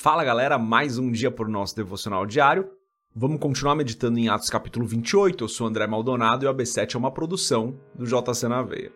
[0.00, 2.70] Fala galera, mais um dia por nosso devocional diário.
[3.12, 5.42] Vamos continuar meditando em Atos capítulo 28.
[5.42, 8.92] Eu sou André Maldonado e o AB7 é uma produção do JC na Veia.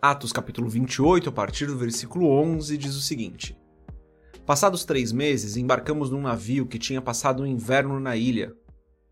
[0.00, 3.58] Atos capítulo 28, a partir do versículo 11, diz o seguinte:
[4.46, 8.54] Passados três meses, embarcamos num navio que tinha passado o inverno na ilha.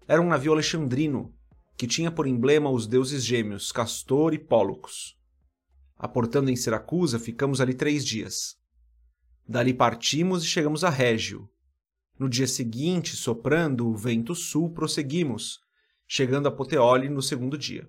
[0.07, 1.35] Era um navio alexandrino,
[1.77, 5.17] que tinha por emblema os deuses gêmeos Castor e Pólux.
[5.97, 8.57] Aportando em Siracusa, ficamos ali três dias.
[9.47, 11.49] Dali partimos e chegamos a Régio.
[12.19, 15.61] No dia seguinte, soprando o vento sul, prosseguimos,
[16.07, 17.89] chegando a Poteoli no segundo dia.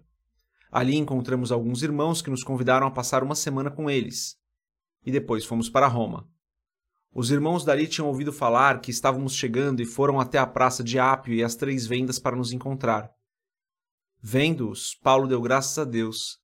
[0.71, 4.35] Ali encontramos alguns irmãos que nos convidaram a passar uma semana com eles.
[5.05, 6.27] E depois fomos para Roma.
[7.13, 10.99] Os irmãos dali tinham ouvido falar que estávamos chegando e foram até a praça de
[10.99, 13.09] Ápio e as Três Vendas para nos encontrar.
[14.21, 16.43] Vendo-os, Paulo deu graças a Deus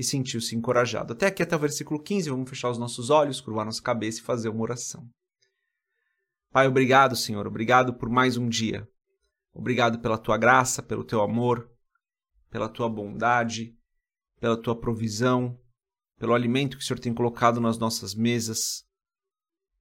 [0.00, 1.12] e sentiu-se encorajado.
[1.12, 4.22] Até aqui, até o versículo 15, vamos fechar os nossos olhos, curvar nossa cabeça e
[4.22, 5.08] fazer uma oração.
[6.50, 8.88] Pai, obrigado, Senhor, obrigado por mais um dia.
[9.52, 11.70] Obrigado pela tua graça, pelo teu amor,
[12.50, 13.76] pela tua bondade,
[14.40, 15.56] pela tua provisão,
[16.18, 18.84] pelo alimento que o Senhor tem colocado nas nossas mesas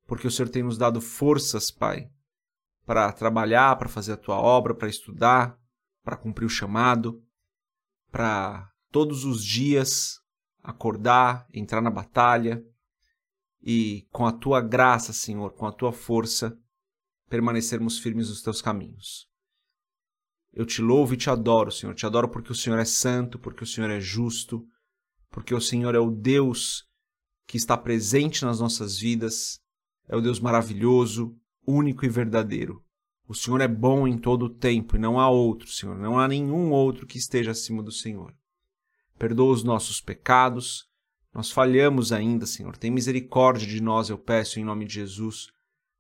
[0.10, 2.10] porque o Senhor tem nos dado forças, Pai,
[2.84, 5.56] para trabalhar, para fazer a tua obra, para estudar,
[6.04, 7.24] para cumprir o chamado,
[8.12, 10.20] para todos os dias
[10.64, 12.64] acordar, entrar na batalha
[13.62, 16.58] e, com a tua graça, Senhor, com a tua força,
[17.30, 19.28] permanecermos firmes nos teus caminhos.
[20.52, 21.94] Eu te louvo e te adoro, Senhor.
[21.94, 24.66] Te adoro porque o Senhor é santo, porque o Senhor é justo,
[25.30, 26.88] porque o Senhor é o Deus
[27.48, 29.60] que está presente nas nossas vidas
[30.10, 32.84] é o Deus maravilhoso, único e verdadeiro.
[33.28, 36.28] O Senhor é bom em todo o tempo e não há outro, Senhor, não há
[36.28, 38.36] nenhum outro que esteja acima do Senhor.
[39.20, 40.90] Perdoa os nossos pecados,
[41.34, 42.78] nós falhamos ainda, Senhor.
[42.78, 45.48] Tem misericórdia de nós, eu peço, em nome de Jesus.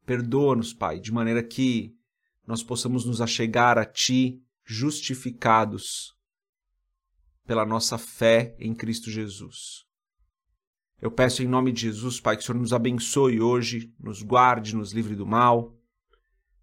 [0.06, 1.94] Perdoa-nos, Pai, de maneira que
[2.48, 6.16] nós possamos nos achegar a Ti justificados
[7.46, 9.84] pela nossa fé em Cristo Jesus.
[11.02, 14.76] Eu peço em nome de Jesus, Pai, que o Senhor nos abençoe hoje, nos guarde,
[14.76, 15.76] nos livre do mal,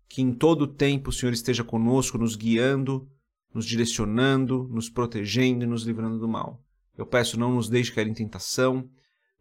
[0.09, 3.10] que em todo o tempo o Senhor esteja conosco, nos guiando,
[3.56, 6.62] nos direcionando, nos protegendo e nos livrando do mal.
[6.94, 8.86] Eu peço, não nos deixe cair em tentação,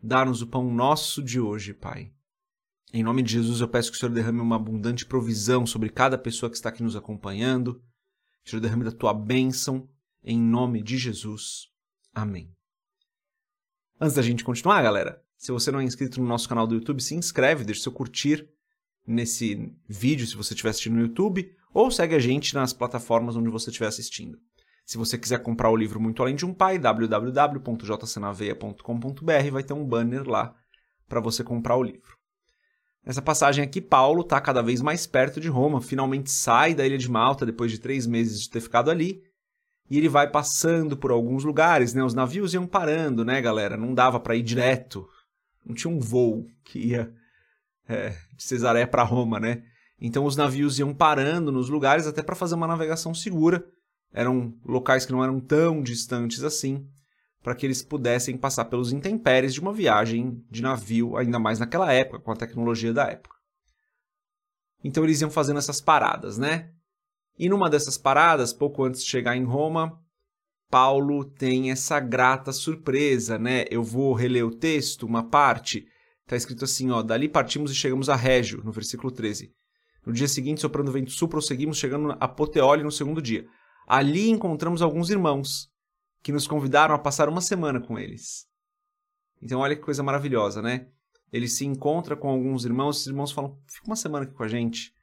[0.01, 2.13] dá-nos o pão nosso de hoje, Pai.
[2.93, 6.17] Em nome de Jesus, eu peço que o Senhor derrame uma abundante provisão sobre cada
[6.17, 7.83] pessoa que está aqui nos acompanhando.
[8.41, 9.89] Que o Senhor derrame da tua bênção,
[10.23, 11.67] em nome de Jesus.
[12.13, 12.49] Amém.
[13.99, 17.03] Antes da gente continuar, galera, se você não é inscrito no nosso canal do YouTube,
[17.03, 18.47] se inscreve, deixa seu curtir
[19.05, 23.49] nesse vídeo se você estiver assistindo no YouTube, ou segue a gente nas plataformas onde
[23.49, 24.39] você estiver assistindo.
[24.85, 29.83] Se você quiser comprar o livro Muito Além de um Pai, www.jcnaveia.com.br, vai ter um
[29.83, 30.55] banner lá
[31.05, 32.15] para você comprar o livro.
[33.05, 36.97] Nessa passagem aqui, Paulo está cada vez mais perto de Roma, finalmente sai da ilha
[36.97, 39.21] de Malta depois de três meses de ter ficado ali
[39.89, 42.05] e ele vai passando por alguns lugares, né?
[42.05, 43.75] Os navios iam parando, né, galera?
[43.75, 45.05] Não dava para ir direto.
[45.65, 47.13] Não tinha um voo que ia
[47.85, 49.61] é, de Cesareia para Roma, né?
[49.99, 53.65] Então os navios iam parando nos lugares até para fazer uma navegação segura.
[54.13, 56.85] Eram locais que não eram tão distantes assim,
[57.41, 61.91] para que eles pudessem passar pelos intempéries de uma viagem de navio, ainda mais naquela
[61.91, 63.35] época, com a tecnologia da época.
[64.83, 66.71] Então eles iam fazendo essas paradas, né?
[67.37, 69.99] E numa dessas paradas, pouco antes de chegar em Roma,
[70.69, 73.65] Paulo tem essa grata surpresa, né?
[73.69, 75.85] Eu vou reler o texto, uma parte,
[76.23, 79.51] está escrito assim, ó, dali partimos e chegamos a Régio, no versículo 13.
[80.05, 83.45] No dia seguinte, soprando vento sul, prosseguimos, chegando a Poteoli no segundo dia.
[83.87, 85.69] Ali encontramos alguns irmãos
[86.21, 88.45] que nos convidaram a passar uma semana com eles.
[89.41, 90.87] Então, olha que coisa maravilhosa, né?
[91.31, 94.47] Ele se encontra com alguns irmãos, esses irmãos falam: fica uma semana aqui com a
[94.47, 94.95] gente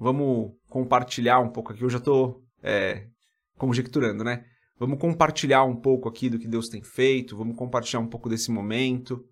[0.00, 1.82] vamos compartilhar um pouco aqui.
[1.82, 3.06] Eu já estou é,
[3.58, 4.44] conjecturando, né?
[4.78, 8.50] Vamos compartilhar um pouco aqui do que Deus tem feito, vamos compartilhar um pouco desse
[8.50, 9.22] momento.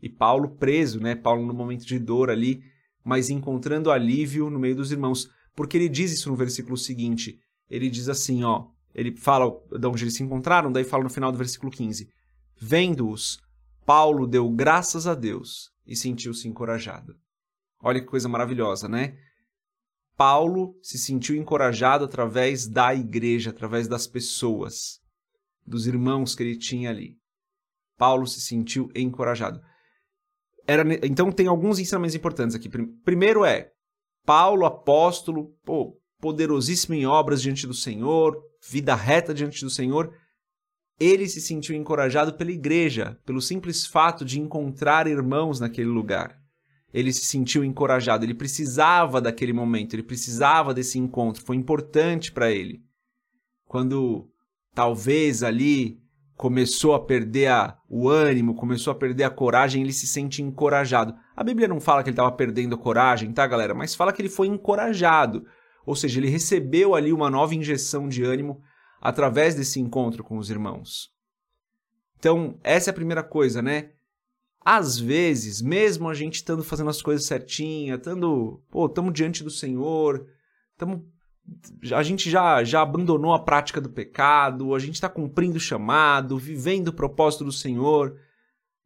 [0.00, 1.14] E Paulo preso, né?
[1.14, 2.62] Paulo no momento de dor ali,
[3.04, 5.28] mas encontrando alívio no meio dos irmãos.
[5.54, 7.38] Porque ele diz isso no versículo seguinte.
[7.68, 8.66] Ele diz assim, ó.
[8.94, 12.08] Ele fala de onde eles se encontraram, daí fala no final do versículo 15.
[12.56, 13.40] Vendo-os,
[13.84, 17.14] Paulo deu graças a Deus e sentiu-se encorajado.
[17.82, 19.16] Olha que coisa maravilhosa, né?
[20.16, 25.00] Paulo se sentiu encorajado através da igreja, através das pessoas,
[25.66, 27.18] dos irmãos que ele tinha ali.
[27.96, 29.60] Paulo se sentiu encorajado.
[30.66, 32.68] Era, então tem alguns ensinamentos importantes aqui.
[33.04, 33.70] Primeiro é
[34.24, 40.14] Paulo, apóstolo, pô, poderosíssimo em obras diante do Senhor, vida reta diante do Senhor,
[40.98, 46.38] ele se sentiu encorajado pela igreja, pelo simples fato de encontrar irmãos naquele lugar.
[46.92, 52.52] Ele se sentiu encorajado, ele precisava daquele momento, ele precisava desse encontro, foi importante para
[52.52, 52.80] ele.
[53.66, 54.30] Quando
[54.72, 56.00] talvez ali
[56.36, 61.14] começou a perder a, o ânimo, começou a perder a coragem, ele se sente encorajado.
[61.36, 63.74] A Bíblia não fala que ele estava perdendo a coragem, tá, galera?
[63.74, 65.46] Mas fala que ele foi encorajado.
[65.86, 68.60] Ou seja, ele recebeu ali uma nova injeção de ânimo
[69.00, 71.12] através desse encontro com os irmãos.
[72.18, 73.90] Então, essa é a primeira coisa, né?
[74.64, 79.50] Às vezes, mesmo a gente estando fazendo as coisas certinhas, estando, pô, estamos diante do
[79.50, 80.26] Senhor,
[80.72, 81.02] estamos
[81.92, 86.38] a gente já, já abandonou a prática do pecado, a gente está cumprindo o chamado,
[86.38, 88.16] vivendo o propósito do Senhor.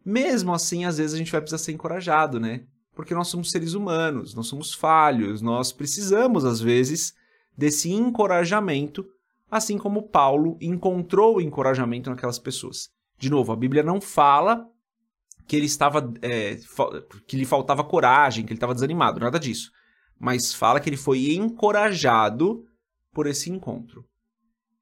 [0.05, 2.65] Mesmo assim, às vezes a gente vai precisar ser encorajado, né?
[2.95, 7.15] Porque nós somos seres humanos, nós somos falhos, nós precisamos, às vezes,
[7.57, 9.07] desse encorajamento
[9.51, 12.91] assim como Paulo encontrou encorajamento naquelas pessoas.
[13.19, 14.67] De novo, a Bíblia não fala
[15.47, 16.59] que ele estava é,
[17.27, 19.71] que lhe faltava coragem, que ele estava desanimado, nada disso.
[20.19, 22.65] Mas fala que ele foi encorajado
[23.13, 24.05] por esse encontro.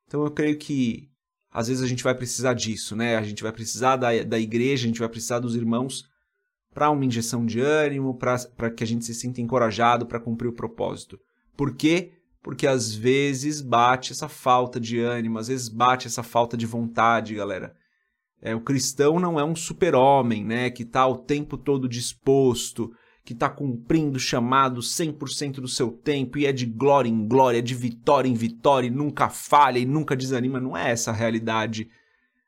[0.07, 1.09] Então eu creio que
[1.51, 3.17] às vezes a gente vai precisar disso, né?
[3.17, 6.05] A gente vai precisar da, da igreja, a gente vai precisar dos irmãos
[6.73, 10.53] para uma injeção de ânimo, para que a gente se sinta encorajado para cumprir o
[10.53, 11.19] propósito.
[11.57, 12.13] Por quê?
[12.47, 17.35] porque às vezes bate essa falta de ânimo, às vezes bate essa falta de vontade,
[17.35, 17.75] galera.
[18.41, 22.93] É, o cristão não é um super-homem, né, que está o tempo todo disposto,
[23.27, 27.61] que está cumprindo o chamado 100% do seu tempo e é de glória em glória,
[27.61, 30.61] de vitória em vitória, e nunca falha e nunca desanima.
[30.61, 31.91] Não é essa a realidade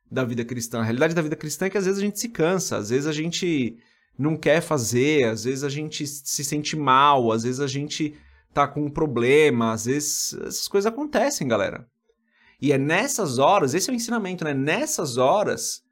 [0.08, 0.78] da vida cristã.
[0.78, 3.08] A realidade da vida cristã é que às vezes a gente se cansa, às vezes
[3.08, 3.76] a gente
[4.16, 8.14] não quer fazer, às vezes a gente se sente mal, às vezes a gente
[8.54, 11.88] tá com um problema, às vezes essas coisas acontecem, galera.
[12.62, 14.54] E é nessas horas, esse é o ensinamento, né?
[14.54, 15.82] Nessas horas,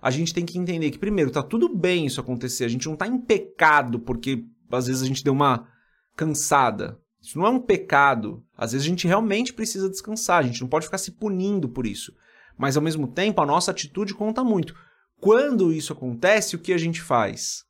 [0.00, 2.96] a gente tem que entender que, primeiro, tá tudo bem isso acontecer, a gente não
[2.96, 5.68] tá em pecado porque às vezes a gente deu uma
[6.14, 7.00] cansada.
[7.20, 8.44] Isso não é um pecado.
[8.56, 11.86] Às vezes a gente realmente precisa descansar, a gente não pode ficar se punindo por
[11.86, 12.12] isso.
[12.56, 14.74] Mas ao mesmo tempo, a nossa atitude conta muito.
[15.20, 17.64] Quando isso acontece, o que a gente faz?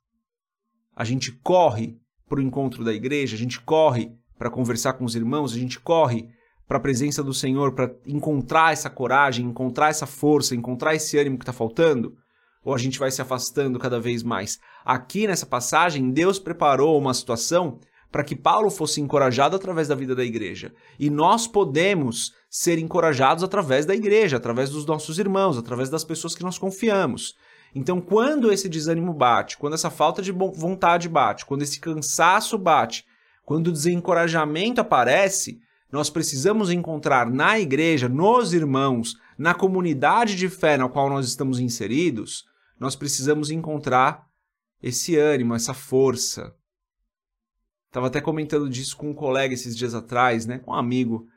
[0.95, 5.15] A gente corre para o encontro da igreja, a gente corre para conversar com os
[5.15, 6.29] irmãos, a gente corre
[6.67, 11.37] para a presença do Senhor para encontrar essa coragem, encontrar essa força, encontrar esse ânimo
[11.37, 12.13] que está faltando?
[12.63, 14.59] Ou a gente vai se afastando cada vez mais?
[14.83, 17.79] Aqui nessa passagem, Deus preparou uma situação
[18.11, 20.73] para que Paulo fosse encorajado através da vida da igreja.
[20.99, 26.35] E nós podemos ser encorajados através da igreja, através dos nossos irmãos, através das pessoas
[26.35, 27.33] que nós confiamos.
[27.75, 33.05] Então, quando esse desânimo bate, quando essa falta de vontade bate, quando esse cansaço bate,
[33.45, 35.59] quando o desencorajamento aparece,
[35.91, 41.59] nós precisamos encontrar na igreja, nos irmãos, na comunidade de fé na qual nós estamos
[41.59, 42.45] inseridos,
[42.79, 44.27] nós precisamos encontrar
[44.81, 46.53] esse ânimo, essa força.
[47.87, 51.27] Estava até comentando disso com um colega esses dias atrás, né, com um amigo,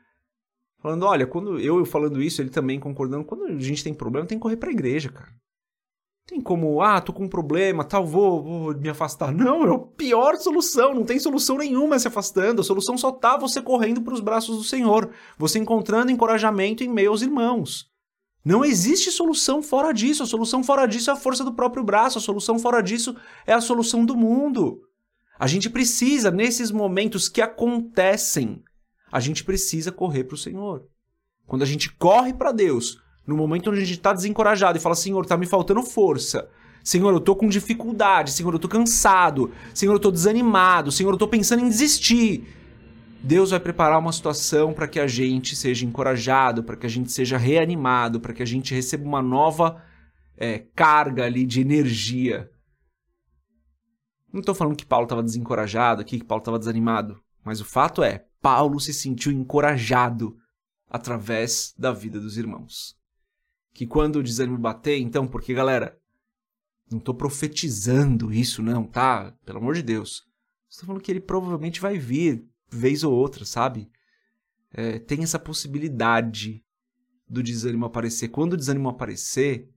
[0.79, 4.37] falando, olha, quando eu falando isso, ele também concordando, quando a gente tem problema, tem
[4.37, 5.33] que correr para a igreja, cara.
[6.27, 9.33] Tem como, ah, tô com um problema, tal, vou, vou me afastar.
[9.33, 12.61] Não, é a pior solução, não tem solução nenhuma se afastando.
[12.61, 16.89] A solução só tá você correndo para os braços do Senhor, você encontrando encorajamento em
[16.89, 17.91] meio aos irmãos.
[18.43, 20.23] Não existe solução fora disso.
[20.23, 23.15] A solução fora disso é a força do próprio braço, a solução fora disso
[23.45, 24.81] é a solução do mundo.
[25.37, 28.63] A gente precisa, nesses momentos que acontecem,
[29.11, 30.87] a gente precisa correr para o Senhor.
[31.45, 34.95] Quando a gente corre para Deus, no momento onde a gente está desencorajado e fala,
[34.95, 36.49] Senhor, tá me faltando força.
[36.83, 38.31] Senhor, eu tô com dificuldade.
[38.31, 39.51] Senhor, eu tô cansado.
[39.73, 40.91] Senhor, eu tô desanimado.
[40.91, 42.47] Senhor, eu tô pensando em desistir.
[43.23, 47.11] Deus vai preparar uma situação para que a gente seja encorajado, para que a gente
[47.11, 49.83] seja reanimado, para que a gente receba uma nova
[50.35, 52.49] é, carga ali de energia.
[54.33, 58.01] Não estou falando que Paulo estava desencorajado aqui, que Paulo estava desanimado, mas o fato
[58.01, 60.35] é, Paulo se sentiu encorajado
[60.89, 62.99] através da vida dos irmãos
[63.73, 65.97] que quando o desânimo bater, então, porque galera,
[66.91, 69.33] não tô profetizando isso, não, tá?
[69.45, 70.23] Pelo amor de Deus.
[70.69, 73.89] Estou falando que ele provavelmente vai vir, vez ou outra, sabe?
[74.73, 76.63] É, tem essa possibilidade
[77.27, 78.27] do desânimo aparecer.
[78.27, 79.69] Quando o desânimo aparecer,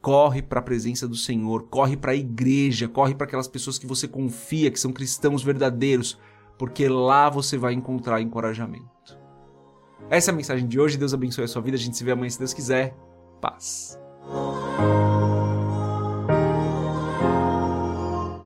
[0.00, 3.86] corre para a presença do Senhor, corre para a igreja, corre para aquelas pessoas que
[3.86, 6.18] você confia, que são cristãos verdadeiros,
[6.58, 9.18] porque lá você vai encontrar encorajamento.
[10.08, 10.96] Essa é a mensagem de hoje.
[10.96, 11.76] Deus abençoe a sua vida.
[11.76, 12.96] A gente se vê amanhã se Deus quiser
[13.40, 13.98] paz.